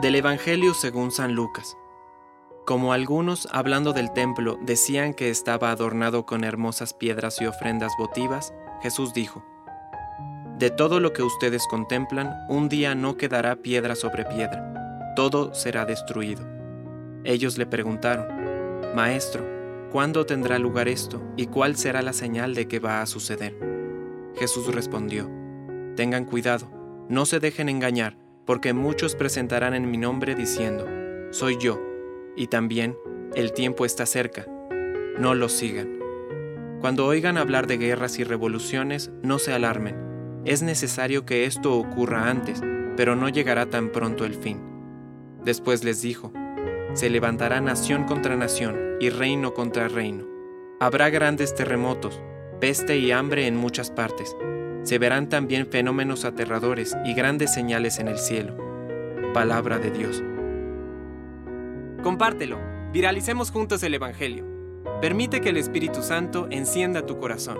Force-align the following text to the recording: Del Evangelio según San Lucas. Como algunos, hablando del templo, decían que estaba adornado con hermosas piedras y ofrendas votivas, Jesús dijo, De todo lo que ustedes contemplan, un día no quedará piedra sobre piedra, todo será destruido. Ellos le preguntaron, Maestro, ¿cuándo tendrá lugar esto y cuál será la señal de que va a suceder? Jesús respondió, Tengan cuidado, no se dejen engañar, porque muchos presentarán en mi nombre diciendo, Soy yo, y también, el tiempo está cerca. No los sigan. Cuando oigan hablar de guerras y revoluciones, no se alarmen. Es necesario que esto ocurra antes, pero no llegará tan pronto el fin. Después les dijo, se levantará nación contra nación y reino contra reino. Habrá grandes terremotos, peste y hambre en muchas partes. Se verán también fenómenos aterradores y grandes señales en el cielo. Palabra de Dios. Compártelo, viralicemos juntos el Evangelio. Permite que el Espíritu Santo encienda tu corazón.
Del 0.00 0.16
Evangelio 0.16 0.74
según 0.74 1.12
San 1.12 1.34
Lucas. 1.34 1.76
Como 2.66 2.92
algunos, 2.92 3.46
hablando 3.52 3.92
del 3.92 4.12
templo, 4.12 4.58
decían 4.62 5.12
que 5.12 5.28
estaba 5.28 5.70
adornado 5.70 6.24
con 6.24 6.44
hermosas 6.44 6.94
piedras 6.94 7.40
y 7.40 7.46
ofrendas 7.46 7.92
votivas, 7.98 8.54
Jesús 8.82 9.12
dijo, 9.12 9.44
De 10.58 10.70
todo 10.70 10.98
lo 10.98 11.12
que 11.12 11.22
ustedes 11.22 11.66
contemplan, 11.68 12.34
un 12.48 12.68
día 12.68 12.94
no 12.94 13.16
quedará 13.16 13.56
piedra 13.56 13.94
sobre 13.94 14.24
piedra, 14.24 15.12
todo 15.14 15.54
será 15.54 15.84
destruido. 15.84 16.42
Ellos 17.24 17.58
le 17.58 17.66
preguntaron, 17.66 18.26
Maestro, 18.96 19.44
¿cuándo 19.92 20.26
tendrá 20.26 20.58
lugar 20.58 20.88
esto 20.88 21.22
y 21.36 21.46
cuál 21.46 21.76
será 21.76 22.02
la 22.02 22.14
señal 22.14 22.54
de 22.54 22.66
que 22.66 22.80
va 22.80 23.02
a 23.02 23.06
suceder? 23.06 23.56
Jesús 24.36 24.74
respondió, 24.74 25.30
Tengan 25.96 26.24
cuidado, 26.24 26.70
no 27.08 27.26
se 27.26 27.38
dejen 27.38 27.68
engañar, 27.68 28.21
porque 28.46 28.72
muchos 28.72 29.14
presentarán 29.14 29.74
en 29.74 29.90
mi 29.90 29.98
nombre 29.98 30.34
diciendo, 30.34 30.86
Soy 31.30 31.56
yo, 31.58 31.80
y 32.36 32.48
también, 32.48 32.96
el 33.34 33.52
tiempo 33.52 33.84
está 33.84 34.06
cerca. 34.06 34.46
No 35.18 35.34
los 35.34 35.52
sigan. 35.52 35.98
Cuando 36.80 37.06
oigan 37.06 37.38
hablar 37.38 37.66
de 37.66 37.78
guerras 37.78 38.18
y 38.18 38.24
revoluciones, 38.24 39.10
no 39.22 39.38
se 39.38 39.52
alarmen. 39.52 40.42
Es 40.44 40.62
necesario 40.62 41.24
que 41.24 41.44
esto 41.44 41.78
ocurra 41.78 42.28
antes, 42.28 42.60
pero 42.96 43.14
no 43.14 43.28
llegará 43.28 43.66
tan 43.66 43.90
pronto 43.90 44.24
el 44.24 44.34
fin. 44.34 44.60
Después 45.44 45.84
les 45.84 46.02
dijo, 46.02 46.32
se 46.94 47.08
levantará 47.08 47.60
nación 47.60 48.04
contra 48.04 48.36
nación 48.36 48.96
y 49.00 49.10
reino 49.10 49.54
contra 49.54 49.88
reino. 49.88 50.26
Habrá 50.80 51.10
grandes 51.10 51.54
terremotos, 51.54 52.20
peste 52.60 52.98
y 52.98 53.12
hambre 53.12 53.46
en 53.46 53.56
muchas 53.56 53.90
partes. 53.90 54.36
Se 54.82 54.98
verán 54.98 55.28
también 55.28 55.68
fenómenos 55.68 56.24
aterradores 56.24 56.96
y 57.04 57.14
grandes 57.14 57.54
señales 57.54 57.98
en 57.98 58.08
el 58.08 58.18
cielo. 58.18 58.56
Palabra 59.32 59.78
de 59.78 59.90
Dios. 59.90 60.22
Compártelo, 62.02 62.58
viralicemos 62.92 63.50
juntos 63.50 63.82
el 63.84 63.94
Evangelio. 63.94 64.44
Permite 65.00 65.40
que 65.40 65.50
el 65.50 65.56
Espíritu 65.56 66.02
Santo 66.02 66.48
encienda 66.50 67.06
tu 67.06 67.18
corazón. 67.18 67.58